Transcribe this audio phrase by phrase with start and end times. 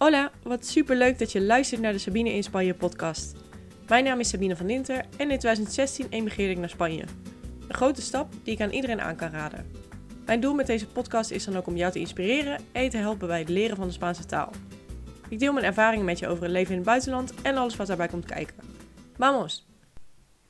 [0.00, 3.34] Hola, wat super leuk dat je luistert naar de Sabine in Spanje podcast.
[3.88, 7.04] Mijn naam is Sabine van Dinter en in 2016 emigreerde ik naar Spanje.
[7.68, 9.70] Een grote stap die ik aan iedereen aan kan raden.
[10.26, 13.28] Mijn doel met deze podcast is dan ook om jou te inspireren en te helpen
[13.28, 14.52] bij het leren van de Spaanse taal.
[15.28, 17.86] Ik deel mijn ervaringen met je over het leven in het buitenland en alles wat
[17.86, 18.56] daarbij komt kijken.
[19.16, 19.66] Vamos!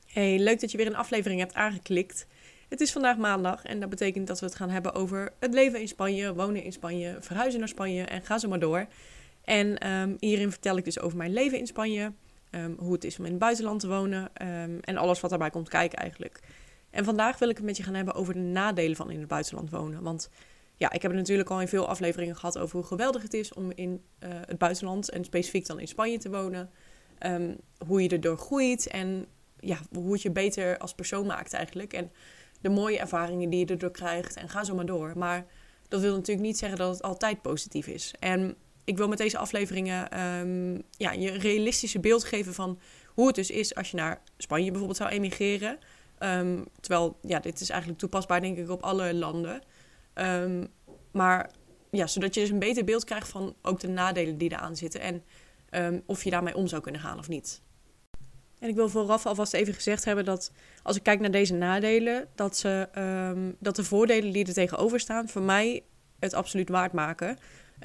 [0.05, 2.27] Hey, leuk dat je weer een aflevering hebt aangeklikt.
[2.69, 5.79] Het is vandaag maandag en dat betekent dat we het gaan hebben over het leven
[5.79, 8.87] in Spanje, wonen in Spanje, verhuizen naar Spanje en ga zo maar door.
[9.43, 12.13] En ehm, hierin vertel ik dus over mijn leven in Spanje,
[12.49, 15.49] ehm, hoe het is om in het buitenland te wonen ehm, en alles wat daarbij
[15.49, 16.39] komt kijken eigenlijk.
[16.89, 19.27] En vandaag wil ik het met je gaan hebben over de nadelen van in het
[19.27, 20.03] buitenland wonen.
[20.03, 20.29] Want
[20.75, 23.53] ja, ik heb het natuurlijk al in veel afleveringen gehad over hoe geweldig het is
[23.53, 26.69] om in uh, het buitenland en specifiek dan in Spanje te wonen.
[27.87, 29.25] hoe je erdoor groeit en
[29.59, 31.93] ja, hoe het je beter als persoon maakt eigenlijk.
[31.93, 32.11] En
[32.61, 35.17] de mooie ervaringen die je erdoor krijgt en ga zo maar door.
[35.17, 35.45] Maar
[35.87, 38.13] dat wil natuurlijk niet zeggen dat het altijd positief is.
[38.19, 38.55] En
[38.91, 42.79] ik wil met deze afleveringen um, ja, je een realistische beeld geven van
[43.13, 45.77] hoe het dus is als je naar Spanje bijvoorbeeld zou emigreren.
[46.19, 49.61] Um, terwijl, ja, dit is eigenlijk toepasbaar denk ik op alle landen.
[50.13, 50.67] Um,
[51.11, 51.51] maar
[51.91, 55.01] ja, zodat je dus een beter beeld krijgt van ook de nadelen die eraan zitten.
[55.01, 55.23] En
[56.05, 57.61] of je daarmee om zou kunnen gaan of niet.
[58.59, 60.51] En ik wil vooraf alvast even gezegd hebben dat
[60.83, 62.89] als ik kijk naar deze nadelen, dat, ze,
[63.59, 65.83] dat de voordelen die er tegenover staan, voor mij
[66.19, 67.37] het absoluut waard maken.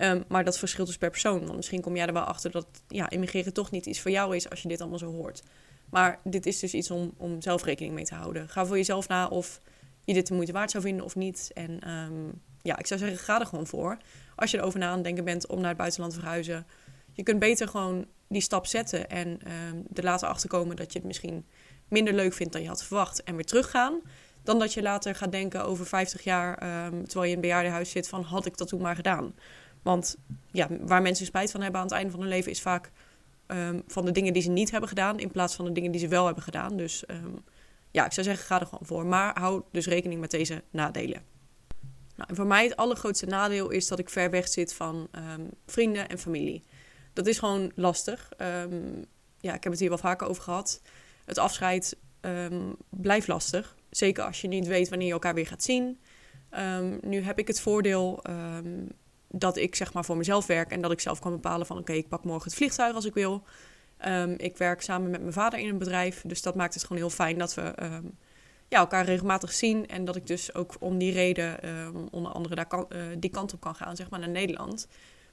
[0.02, 1.44] Um, maar dat verschilt dus per persoon.
[1.44, 4.36] Want misschien kom jij er wel achter dat ja, immigreren toch niet iets voor jou
[4.36, 5.42] is als je dit allemaal zo hoort.
[5.90, 8.48] Maar dit is dus iets om, om zelf rekening mee te houden.
[8.48, 9.60] Ga voor jezelf na of
[10.04, 11.50] je dit de moeite waard zou vinden of niet.
[11.54, 13.96] En um, ja, ik zou zeggen, ga er gewoon voor.
[14.36, 16.66] Als je erover na aan denken bent om naar het buitenland te verhuizen.
[17.12, 20.98] Je kunt beter gewoon die stap zetten en um, er later achter komen dat je
[20.98, 21.46] het misschien
[21.88, 24.00] minder leuk vindt dan je had verwacht en weer teruggaan.
[24.42, 26.58] Dan dat je later gaat denken over 50 jaar,
[26.90, 29.34] terwijl je in een bejaardenhuis zit, van had ik dat toen maar gedaan.
[29.86, 30.16] Want
[30.50, 32.90] ja, waar mensen spijt van hebben aan het einde van hun leven is vaak
[33.46, 36.00] um, van de dingen die ze niet hebben gedaan, in plaats van de dingen die
[36.00, 36.76] ze wel hebben gedaan.
[36.76, 37.04] Dus
[37.90, 39.06] ja, ik zou zeggen, ga er gewoon voor.
[39.06, 41.22] Maar hou dus rekening met deze nadelen.
[42.16, 45.08] Nou, en voor mij het allergrootste nadeel is dat ik ver weg zit van
[45.66, 46.62] vrienden en familie
[47.12, 48.28] dat is gewoon lastig.
[49.40, 50.82] Ja, ik heb het hier wel vaker over gehad.
[51.24, 51.96] Het afscheid
[52.90, 53.76] blijft lastig.
[53.90, 55.98] Zeker als je niet weet wanneer je elkaar weer gaat zien.
[57.00, 58.22] Nu heb ik het voordeel
[59.28, 61.92] dat ik zeg maar voor mezelf werk en dat ik zelf kan bepalen van oké,
[61.92, 63.42] ik pak morgen het vliegtuig als ik wil.
[64.36, 67.10] ik werk samen met mijn vader in een bedrijf, dus dat maakt het gewoon heel
[67.10, 67.74] fijn dat we
[68.68, 69.86] ja, elkaar regelmatig zien.
[69.86, 71.58] En dat ik dus ook om die reden
[72.10, 74.88] onder andere daar uh, die kant op kan gaan, zeg maar, naar Nederland.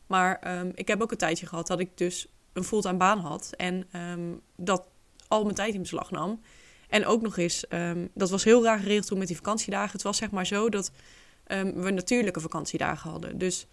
[0.07, 3.49] Maar ik heb ook een tijdje gehad dat ik dus een fulltime baan had.
[3.57, 3.87] En
[4.55, 4.83] dat
[5.27, 6.41] al mijn tijd in beslag nam.
[6.89, 7.65] En ook nog eens,
[8.13, 9.91] dat was heel raar geregeld toen met die vakantiedagen.
[9.91, 10.91] Het was zeg maar zo dat
[11.47, 13.37] we natuurlijke vakantiedagen hadden.
[13.37, 13.67] Dus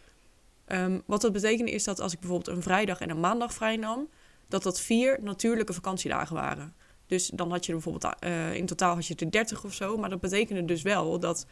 [1.07, 4.09] wat dat betekende is dat als ik bijvoorbeeld een vrijdag en een maandag vrij nam...
[4.49, 6.75] dat dat vier natuurlijke vakantiedagen waren.
[7.07, 9.97] Dus dan had je bijvoorbeeld, uh, in totaal had je er 30 of zo.
[9.97, 11.47] Maar dat betekende dus wel dat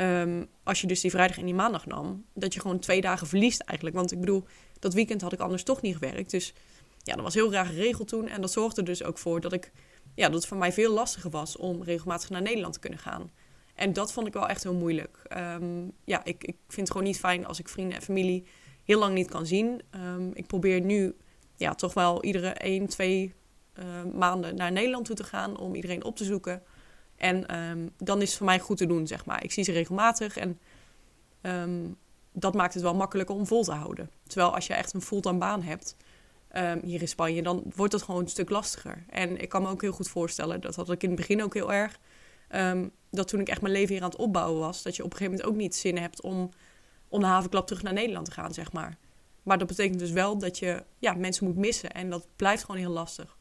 [0.00, 3.26] Um, als je dus die vrijdag en die maandag nam, dat je gewoon twee dagen
[3.26, 3.96] verliest eigenlijk.
[3.96, 4.44] Want ik bedoel,
[4.78, 6.30] dat weekend had ik anders toch niet gewerkt.
[6.30, 6.52] Dus
[7.02, 8.28] ja, dat was heel raar geregeld toen.
[8.28, 9.72] En dat zorgde dus ook voor dat ik,
[10.14, 13.30] ja, dat het voor mij veel lastiger was om regelmatig naar Nederland te kunnen gaan.
[13.78, 15.22] En dat vond ik wel echt heel moeilijk.
[15.36, 18.46] Um, ja, ik, ik vind het gewoon niet fijn als ik vrienden en familie
[18.84, 19.82] heel lang niet kan zien.
[19.94, 21.16] Um, ik probeer nu
[21.56, 23.34] ja, toch wel iedere één, twee
[23.78, 23.84] uh,
[24.14, 26.62] maanden naar Nederland toe te gaan om iedereen op te zoeken.
[27.16, 27.46] En
[27.96, 29.44] dan is het voor mij goed te doen, zeg maar.
[29.44, 30.58] Ik zie ze regelmatig en
[32.32, 34.10] dat maakt het wel makkelijker om vol te houden.
[34.26, 35.96] Terwijl als je echt een fulltime baan hebt
[36.82, 39.04] hier in Spanje, dan wordt het gewoon een stuk lastiger.
[39.08, 41.54] En ik kan me ook heel goed voorstellen, dat had ik in het begin ook
[41.54, 41.98] heel erg,
[43.10, 45.16] dat toen ik echt mijn leven hier aan het opbouwen was, dat je op een
[45.16, 46.50] gegeven moment ook niet zin hebt om,
[47.08, 48.98] om de havenklap terug naar Nederland te gaan, zeg maar.
[49.42, 52.80] Maar dat betekent dus wel dat je ja, mensen moet missen en dat blijft gewoon
[52.80, 53.36] heel lastig.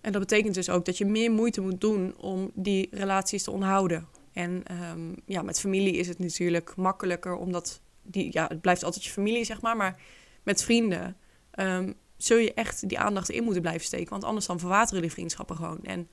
[0.00, 3.50] En dat betekent dus ook dat je meer moeite moet doen om die relaties te
[3.50, 4.06] onderhouden.
[4.32, 9.04] En um, ja, met familie is het natuurlijk makkelijker, omdat die, ja, het blijft altijd
[9.04, 9.76] je familie, zeg maar.
[9.76, 10.00] Maar
[10.42, 11.16] met vrienden
[11.54, 14.10] um, zul je echt die aandacht in moeten blijven steken.
[14.10, 15.82] Want anders dan verwateren die vriendschappen gewoon.
[15.82, 16.08] En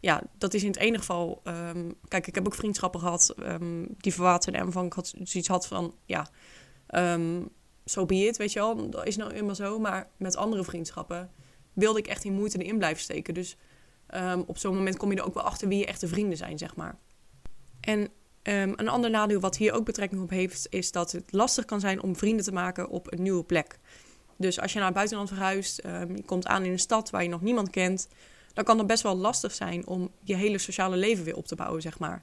[0.00, 1.40] ja, dat is in het ene geval...
[1.44, 3.34] Um, kijk, ik heb ook vriendschappen gehad
[3.98, 4.60] die verwaterden.
[4.60, 6.28] En waarvan ik had, zoiets had van, ja,
[6.92, 7.48] zo
[7.84, 8.90] so be weet je wel.
[8.90, 9.78] Dat is nou eenmaal zo.
[9.78, 11.30] Maar met andere vriendschappen
[11.72, 13.34] wilde ik echt die moeite erin blijven steken.
[13.34, 13.56] Dus
[14.14, 16.58] um, op zo'n moment kom je er ook wel achter wie je echte vrienden zijn,
[16.58, 16.98] zeg maar.
[17.80, 21.64] En um, een ander nadeel wat hier ook betrekking op heeft, is dat het lastig
[21.64, 23.78] kan zijn om vrienden te maken op een nieuwe plek.
[24.36, 27.22] Dus als je naar het buitenland verhuist, um, je komt aan in een stad waar
[27.22, 28.08] je nog niemand kent,
[28.58, 31.54] dan kan het best wel lastig zijn om je hele sociale leven weer op te
[31.54, 32.22] bouwen, zeg maar.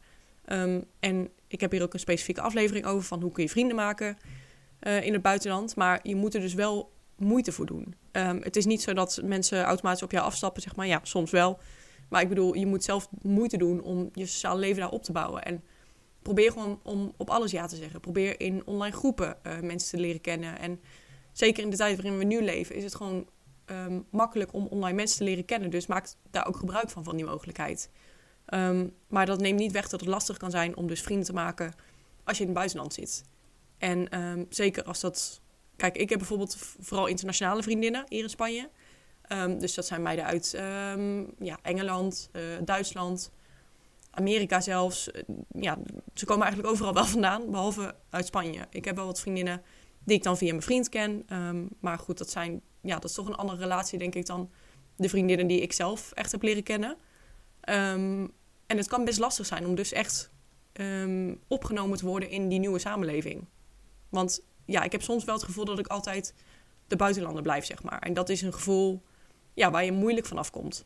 [1.00, 4.18] en ik heb hier ook een specifieke aflevering over van hoe kun je vrienden maken
[4.82, 5.76] uh, in het buitenland.
[5.76, 7.96] Maar je moet er dus wel moeite voor doen.
[8.12, 10.88] Ehm, het is niet zo dat mensen automatisch op jou afstappen, zeg maar.
[10.88, 11.60] Ja, soms wel.
[12.10, 15.12] Maar ik bedoel, je moet zelf moeite doen om je sociaal leven daar op te
[15.12, 15.44] bouwen.
[15.44, 15.64] En
[16.22, 18.00] probeer gewoon om op alles ja te zeggen.
[18.00, 20.60] Probeer in online groepen uh, mensen te leren kennen.
[20.60, 20.80] En
[21.32, 23.28] zeker in de tijd waarin we nu leven, is het gewoon
[23.66, 25.70] um, makkelijk om online mensen te leren kennen.
[25.70, 27.90] Dus maak daar ook gebruik van, van die mogelijkheid.
[28.54, 31.34] Um, maar dat neemt niet weg dat het lastig kan zijn om dus vrienden te
[31.34, 31.74] maken
[32.24, 33.24] als je in het buitenland zit.
[33.78, 35.42] En um, zeker als dat.
[35.76, 38.70] Kijk, ik heb bijvoorbeeld vooral internationale vriendinnen hier in Spanje.
[39.58, 40.52] dus dat zijn meiden uit
[41.40, 43.32] ja, Engeland, uh, Duitsland,
[44.12, 45.08] Amerika zelfs.
[45.08, 45.22] Uh,
[45.52, 45.78] ja,
[46.14, 48.68] ze komen eigenlijk overal wel vandaan, behalve uit Spanje.
[48.70, 49.62] Ik heb wel wat vriendinnen
[50.04, 51.26] die ik dan via mijn vriend ken.
[51.80, 54.52] maar goed, dat zijn ja, dat is toch een andere relatie, denk ik, dan
[54.96, 56.90] de vriendinnen die ik zelf echt heb leren kennen.
[57.70, 58.32] Um,
[58.66, 60.32] en het kan best lastig zijn om dus echt
[60.74, 63.46] um, opgenomen te worden in die nieuwe samenleving.
[64.10, 66.34] Want ja, ik heb soms wel het gevoel dat ik altijd
[66.88, 68.00] de buitenlander blijf, zeg maar.
[68.00, 69.02] En dat is een gevoel
[69.54, 70.86] ja, waar je moeilijk vanaf komt.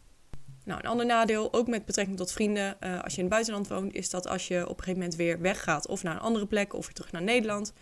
[0.63, 3.68] Nou, een ander nadeel, ook met betrekking tot vrienden, uh, als je in het buitenland
[3.68, 6.46] woont, is dat als je op een gegeven moment weer weggaat of naar een andere
[6.46, 7.74] plek of weer terug naar Nederland,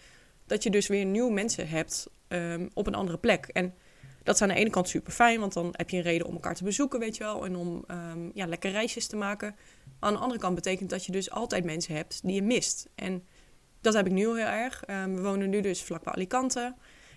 [0.46, 3.46] dat je dus weer nieuwe mensen hebt um, op een andere plek.
[3.46, 3.74] En
[4.28, 6.34] dat is aan de ene kant super fijn, want dan heb je een reden om
[6.34, 7.46] elkaar te bezoeken, weet je wel.
[7.46, 9.56] En om um, ja, lekker reisjes te maken.
[10.00, 12.90] aan de andere kant betekent dat je dus altijd mensen hebt die je mist.
[12.96, 13.24] En
[13.82, 14.84] dat heb ik nu heel erg.
[14.90, 16.76] Um, we wonen nu dus vlakbij Alicante.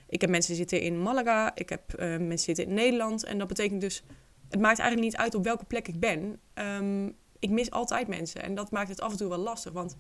[0.09, 1.55] Ik heb mensen zitten in Malaga.
[1.55, 3.25] Ik heb uh, mensen zitten in Nederland.
[3.25, 4.03] En dat betekent dus,
[4.49, 6.41] het maakt eigenlijk niet uit op welke plek ik ben.
[7.39, 8.43] Ik mis altijd mensen.
[8.43, 9.73] En dat maakt het af en toe wel lastig.
[9.73, 9.97] Want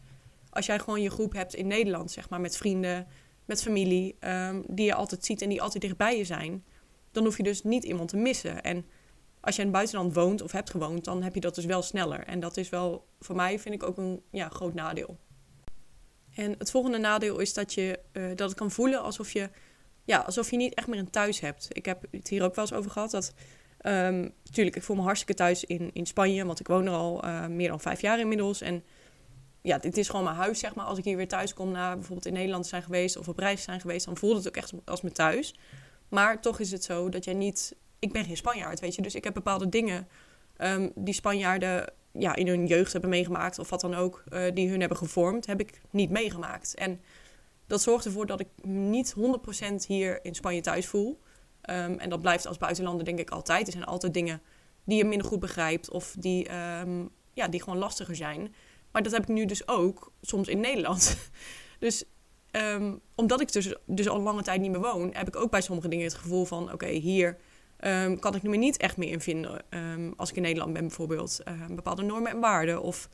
[0.50, 3.06] als jij gewoon je groep hebt in Nederland, zeg maar, met vrienden,
[3.44, 4.16] met familie,
[4.66, 6.64] die je altijd ziet en die altijd dichtbij je zijn
[7.12, 8.62] dan hoef je dus niet iemand te missen.
[8.62, 8.86] En
[9.40, 11.82] als je in het buitenland woont of hebt gewoond, dan heb je dat dus wel
[11.82, 12.24] sneller.
[12.24, 15.18] En dat is wel, voor mij vind ik ook een ja, groot nadeel.
[16.34, 19.50] En het volgende nadeel is dat, je, uh, dat het kan voelen alsof je,
[20.04, 21.68] ja, alsof je niet echt meer een thuis hebt.
[21.72, 23.10] Ik heb het hier ook wel eens over gehad.
[23.10, 23.32] Dat,
[23.82, 27.24] um, natuurlijk, ik voel me hartstikke thuis in, in Spanje, want ik woon er al
[27.24, 28.60] uh, meer dan vijf jaar inmiddels.
[28.60, 28.84] En
[29.62, 30.84] ja, dit is gewoon mijn huis, zeg maar.
[30.84, 33.62] Als ik hier weer thuis kom na bijvoorbeeld in Nederland zijn geweest of op reis
[33.62, 35.54] zijn geweest, dan voelt het ook echt als mijn thuis.
[36.10, 37.76] Maar toch is het zo dat jij niet.
[37.98, 39.02] Ik ben geen Spanjaard, weet je.
[39.02, 40.08] Dus ik heb bepaalde dingen
[40.58, 44.68] um, die Spanjaarden ja, in hun jeugd hebben meegemaakt, of wat dan ook, uh, die
[44.68, 46.74] hun hebben gevormd, heb ik niet meegemaakt.
[46.74, 47.00] En
[47.66, 51.20] dat zorgt ervoor dat ik niet 100% hier in Spanje thuis voel.
[51.70, 53.66] Um, en dat blijft als buitenlander, denk ik, altijd.
[53.66, 54.42] Er zijn altijd dingen
[54.84, 58.54] die je minder goed begrijpt, of die, um, ja, die gewoon lastiger zijn.
[58.92, 61.16] Maar dat heb ik nu dus ook soms in Nederland.
[61.78, 62.04] dus
[62.52, 65.60] um, omdat ik dus, dus al lange tijd niet meer woon, heb ik ook bij
[65.60, 67.36] sommige dingen het gevoel van: oké, hier
[67.80, 69.62] um, kan ik me niet echt meer in vinden.
[69.70, 71.42] Um, als ik in Nederland ben, bijvoorbeeld.
[71.70, 72.82] bepaalde normen en waarden.
[72.82, 73.08] Of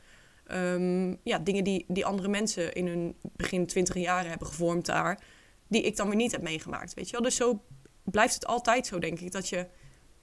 [1.23, 5.23] ja, dingen die, die andere mensen in hun begin twintig jaren hebben gevormd daar,
[5.67, 6.93] die ik dan weer niet heb meegemaakt.
[6.93, 7.21] Weet je wel?
[7.21, 7.63] Dus zo
[8.03, 9.67] blijft het altijd zo, denk ik, dat je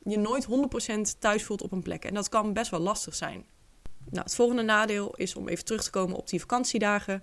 [0.04, 0.46] je nooit
[1.16, 2.04] 100% thuis voelt op een plek.
[2.04, 3.44] En dat kan best wel lastig zijn.
[4.10, 7.22] Nou, het volgende nadeel is om even terug te komen op die vakantiedagen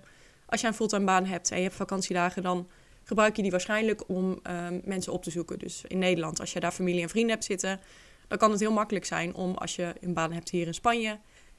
[0.52, 2.68] als je een fulltime baan hebt en je hebt vakantiedagen, dan
[3.02, 5.58] gebruik je die waarschijnlijk om um, mensen op te zoeken.
[5.58, 7.80] Dus in Nederland, als je daar familie en vrienden hebt zitten,
[8.28, 11.10] dan kan het heel makkelijk zijn om als je een baan hebt hier in Spanje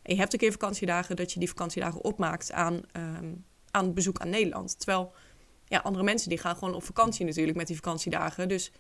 [0.02, 4.20] en je hebt een keer vakantiedagen, dat je die vakantiedagen opmaakt aan, um, aan bezoek
[4.20, 4.80] aan Nederland.
[4.80, 5.14] Terwijl
[5.66, 8.48] ja, andere mensen die gaan gewoon op vakantie natuurlijk met die vakantiedagen.
[8.48, 8.72] Dus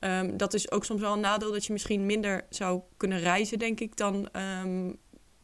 [0.00, 3.58] um, dat is ook soms wel een nadeel dat je misschien minder zou kunnen reizen,
[3.58, 4.28] denk ik, dan,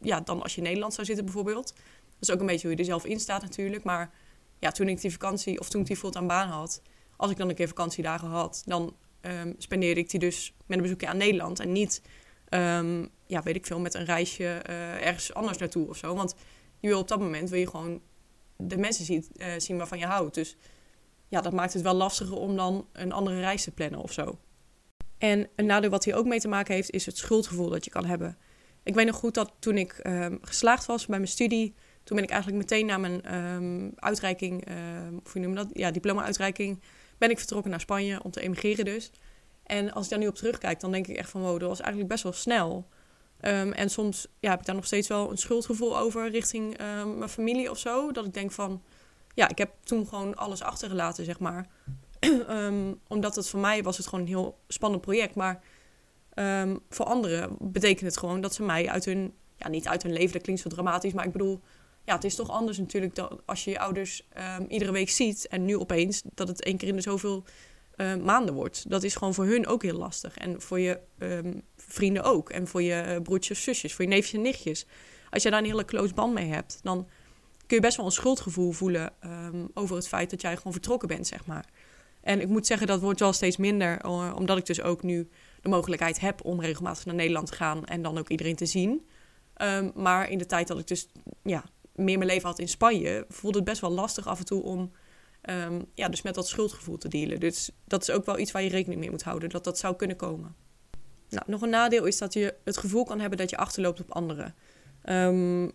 [0.00, 1.74] ja, dan als je in Nederland zou zitten bijvoorbeeld.
[2.22, 3.84] Is ook een beetje hoe je er zelf in staat natuurlijk.
[3.84, 4.10] Maar
[4.58, 6.82] ja, toen ik die vakantie, of toen ik die fulltime baan had,
[7.16, 10.82] als ik dan een keer vakantiedagen had, dan um, spendeerde ik die dus met een
[10.82, 11.60] bezoekje aan Nederland.
[11.60, 12.02] En niet,
[12.50, 16.14] um, ja, weet ik veel, met een reisje uh, ergens anders naartoe of zo.
[16.14, 16.34] Want
[16.80, 18.00] je wil op dat moment wil je gewoon
[18.56, 20.34] de mensen uh, zien waarvan je houdt.
[20.34, 20.56] Dus
[21.28, 24.38] ja, dat maakt het wel lastiger om dan een andere reis te plannen of zo.
[25.18, 27.90] En een nadeel wat hier ook mee te maken heeft, is het schuldgevoel dat je
[27.90, 28.38] kan hebben.
[28.82, 32.24] Ik weet nog goed dat toen ik um, geslaagd was bij mijn studie, toen ben
[32.24, 34.66] ik eigenlijk meteen na mijn um, uitreiking,
[35.24, 35.68] of hoe noem je dat?
[35.72, 36.80] Ja, diploma-uitreiking,
[37.18, 39.10] ben ik vertrokken naar Spanje om te emigreren dus.
[39.62, 41.80] En als ik daar nu op terugkijk, dan denk ik echt van wow, dat was
[41.80, 42.88] eigenlijk best wel snel.
[43.40, 46.76] Um, en soms ja, heb ik daar nog steeds wel een schuldgevoel over richting
[47.16, 48.12] mijn familie of zo.
[48.12, 48.82] Dat ik denk van,
[49.34, 51.66] ja, ik heb toen gewoon alles achtergelaten, zeg maar.
[53.08, 55.34] omdat het voor mij was het gewoon een heel spannend project.
[55.34, 55.62] Maar
[56.88, 60.32] voor anderen betekent het gewoon dat ze mij uit hun, ja, niet uit hun leven,
[60.32, 61.60] dat klinkt zo dramatisch, maar ik bedoel,
[62.04, 64.28] ja, het is toch anders natuurlijk dan als je je ouders
[64.58, 65.48] um, iedere week ziet.
[65.48, 67.44] En nu opeens dat het één keer in de zoveel
[67.96, 68.90] uh, maanden wordt.
[68.90, 70.36] Dat is gewoon voor hun ook heel lastig.
[70.36, 72.50] En voor je um, vrienden ook.
[72.50, 74.86] En voor je uh, broertjes, zusjes, voor je neefjes en nichtjes.
[75.30, 77.08] Als je daar een hele close band mee hebt, dan
[77.66, 79.12] kun je best wel een schuldgevoel voelen
[79.74, 81.64] over het feit dat jij gewoon vertrokken bent, zeg maar.
[82.22, 85.28] En ik moet zeggen, dat wordt wel steeds minder, eh, omdat ik dus ook nu
[85.60, 89.06] de mogelijkheid heb om regelmatig naar Nederland te gaan en dan ook iedereen te zien.
[89.54, 91.08] Ehm, maar in de tijd dat ik dus
[91.42, 94.62] ja, meer mijn leven had in Spanje, voelde het best wel lastig af en toe
[94.62, 94.92] om
[95.40, 97.40] ehm, ja, dus met dat schuldgevoel te dealen.
[97.40, 99.96] Dus dat is ook wel iets waar je rekening mee moet houden, dat dat zou
[99.96, 100.54] kunnen komen.
[101.28, 104.10] Nou, nog een nadeel is dat je het gevoel kan hebben dat je achterloopt op
[104.10, 104.54] anderen.
[105.02, 105.68] Ehm,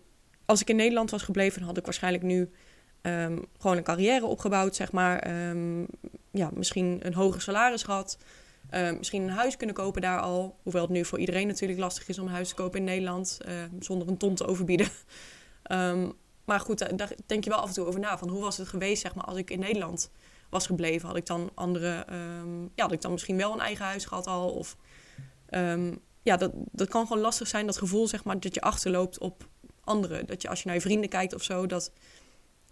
[0.44, 2.50] als ik in Nederland was gebleven, had ik waarschijnlijk nu
[3.58, 5.28] gewoon een carrière opgebouwd, zeg maar.
[6.30, 8.18] ja, misschien een hoger salaris gehad.
[8.98, 10.56] Misschien een huis kunnen kopen daar al.
[10.62, 13.38] Hoewel het nu voor iedereen natuurlijk lastig is om een huis te kopen in Nederland.
[13.78, 14.88] Zonder een ton te overbieden.
[15.68, 16.12] Um,
[16.44, 18.18] maar goed, daar denk je wel af en toe over na.
[18.18, 20.10] Van hoe was het geweest zeg maar, als ik in Nederland
[20.50, 21.08] was gebleven?
[21.08, 22.06] Had ik dan andere...
[22.12, 24.50] Um, ja, had ik dan misschien wel een eigen huis gehad al?
[24.50, 24.76] Of,
[25.50, 27.66] um, ja, dat, dat kan gewoon lastig zijn.
[27.66, 29.48] Dat gevoel zeg maar, dat je achterloopt op
[29.84, 30.26] anderen.
[30.26, 31.66] Dat je als je naar je vrienden kijkt of zo...
[31.66, 31.92] Dat,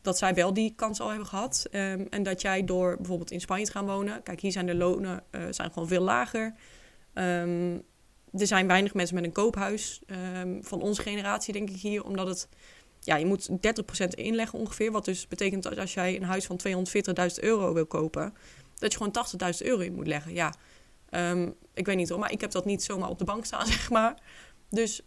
[0.02, 1.66] dat zij wel die kans al hebben gehad.
[2.10, 4.22] En dat jij door bijvoorbeeld in Spanje te gaan wonen.
[4.22, 6.54] Kijk, hier zijn de lonen uh, zijn gewoon veel lager.
[7.14, 7.82] Um,
[8.32, 10.02] er zijn weinig mensen met een koophuis.
[10.60, 12.04] Van onze generatie, denk ik hier.
[12.04, 12.48] Omdat het.
[13.06, 13.54] Ja, je moet 30%
[14.08, 14.92] inleggen ongeveer.
[14.92, 18.34] Wat dus betekent dat als jij een huis van 240.000 euro wil kopen.
[18.78, 19.16] dat je gewoon
[19.62, 20.32] 80.000 euro in moet leggen.
[20.32, 20.54] Ja,
[21.74, 23.90] ik weet niet hoor, maar ik heb dat niet zomaar op de bank staan, zeg
[23.90, 24.22] maar.
[24.70, 25.02] Dus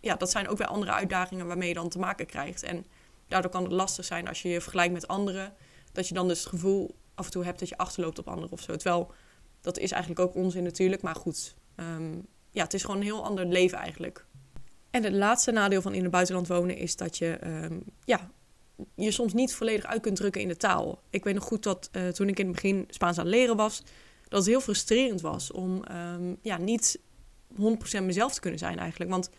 [0.00, 2.62] ja, dat zijn ook weer andere uitdagingen waarmee je dan te maken krijgt.
[2.62, 2.86] En
[3.32, 5.54] Daardoor kan het lastig zijn als je je vergelijkt met anderen.
[5.92, 8.52] Dat je dan dus het gevoel af en toe hebt dat je achterloopt op anderen
[8.52, 8.76] of zo.
[8.76, 9.12] Terwijl
[9.60, 11.02] dat is eigenlijk ook onzin natuurlijk.
[11.02, 12.14] Maar goed, ehm,
[12.50, 14.26] ja, het is gewoon een heel ander leven eigenlijk.
[14.92, 18.30] En het laatste nadeel van in het buitenland wonen is dat je um, ja,
[18.94, 21.02] je soms niet volledig uit kunt drukken in de taal.
[21.10, 23.56] Ik weet nog goed dat uh, toen ik in het begin Spaans aan het leren
[23.56, 23.82] was,
[24.28, 26.98] dat het heel frustrerend was om um, ja, niet
[27.54, 27.56] 100%
[28.02, 29.10] mezelf te kunnen zijn eigenlijk.
[29.10, 29.30] Want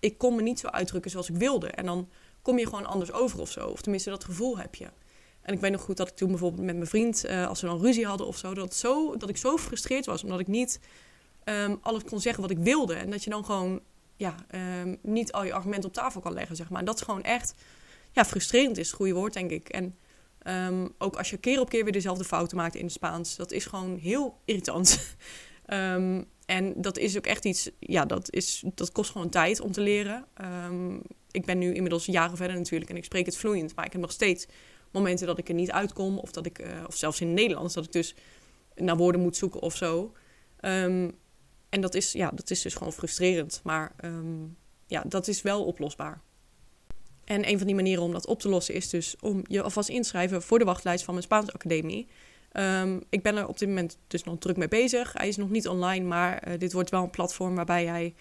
[0.00, 1.68] ik kon me niet zo uitdrukken zoals ik wilde.
[1.68, 2.08] En dan
[2.42, 3.66] kom je gewoon anders over of zo.
[3.66, 4.88] Of tenminste, dat gevoel heb je.
[5.40, 7.66] En ik weet nog goed dat ik toen bijvoorbeeld met mijn vriend, uh, als we
[7.66, 10.22] dan ruzie hadden of zo dat, zo, dat ik zo gefrustreerd was.
[10.22, 10.80] Omdat ik niet
[11.80, 12.94] alles kon zeggen wat ik wilde.
[12.94, 13.80] En dat je dan gewoon
[14.16, 14.34] ja,
[14.80, 16.78] um, niet al je argumenten op tafel kan leggen, zeg maar.
[16.78, 17.54] En dat is gewoon echt
[18.12, 19.68] ja, frustrerend, is het goede woord, denk ik.
[19.68, 19.96] En
[20.46, 23.52] um, ook als je keer op keer weer dezelfde fouten maakt in het Spaans, dat
[23.52, 25.16] is gewoon heel irritant.
[26.46, 29.80] en dat is ook echt iets, ja, dat, is, dat kost gewoon tijd om te
[29.80, 30.26] leren
[31.34, 33.74] ik ben nu inmiddels jaren verder natuurlijk en ik spreek het vloeiend.
[33.74, 34.46] Maar ik heb nog steeds
[34.90, 36.18] momenten dat ik er niet uitkom.
[36.18, 38.14] Of, dat ik, uh, of zelfs in het Nederlands, dat ik dus
[38.74, 40.12] naar woorden moet zoeken of zo.
[41.74, 43.60] En dat is, ja, dat is dus gewoon frustrerend.
[43.64, 46.20] Maar um, ja, dat is wel oplosbaar.
[47.24, 49.88] En een van die manieren om dat op te lossen is dus om je alvast
[49.88, 52.06] inschrijven voor de wachtlijst van mijn Spaanse academie.
[52.52, 55.12] Um, ik ben er op dit moment dus nog druk mee bezig.
[55.12, 58.14] Hij is nog niet online, maar uh, dit wordt wel een platform waarbij jij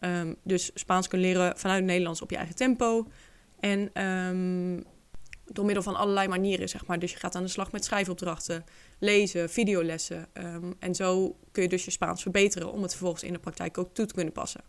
[0.00, 3.06] Um, dus Spaans kunnen leren vanuit het Nederlands op je eigen tempo.
[3.60, 3.90] En
[5.52, 6.98] door middel van allerlei manieren, zeg maar.
[6.98, 8.64] Dus je gaat aan de slag met schrijfopdrachten,
[8.98, 10.28] lezen, videolessen.
[10.34, 13.78] Um, en zo kun je dus je Spaans verbeteren om het vervolgens in de praktijk
[13.78, 14.60] ook toe te kunnen passen.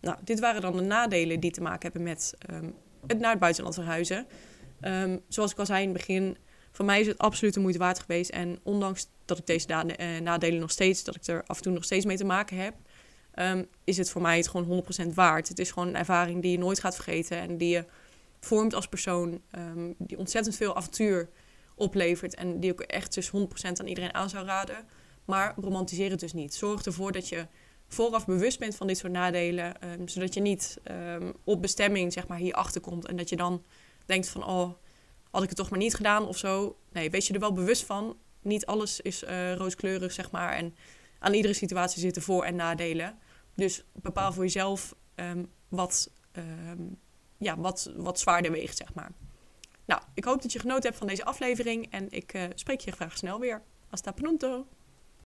[0.00, 2.34] Nou, dit waren dan de nadelen die te maken hebben met
[3.06, 4.26] het naar het buitenland verhuizen.
[5.28, 6.36] zoals ik al zei in het begin,
[6.72, 8.30] voor mij is het absoluut de moeite waard geweest.
[8.30, 11.72] En ondanks dat ik deze eh, nadelen nog steeds, dat ik er af en toe
[11.72, 12.74] nog steeds mee te maken heb,
[13.84, 15.48] is het voor mij het gewoon 100% waard.
[15.48, 17.84] Het is gewoon een ervaring die je nooit gaat vergeten en die je
[18.40, 21.28] vormt als persoon, um, die ontzettend veel avontuur
[21.74, 24.86] oplevert en die ook echt dus 100% aan iedereen aan zou raden.
[25.24, 26.54] Maar romantiseer het dus niet.
[26.54, 27.46] Zorg ervoor dat je
[27.88, 30.78] vooraf bewust bent van dit soort nadelen, um, zodat je niet
[31.44, 33.64] op bestemming zeg maar hierachter komt en dat je dan
[34.06, 34.70] denkt van oh,
[35.30, 36.78] had ik het toch maar niet gedaan of zo.
[36.92, 38.16] Nee, wees je er wel bewust van.
[38.42, 40.52] Niet alles is uh, rooskleurig, zeg maar.
[40.52, 40.74] En
[41.18, 43.18] aan iedere situatie zitten voor- en nadelen.
[43.54, 44.94] Dus bepaal voor jezelf
[45.68, 46.10] wat,
[47.38, 49.12] ja, wat, wat zwaarder weegt, zeg maar.
[49.84, 52.90] Nou, ik hoop dat je genoten hebt van deze aflevering en ik uh, spreek je
[52.90, 53.62] graag snel weer.
[53.88, 54.66] Hasta pronto!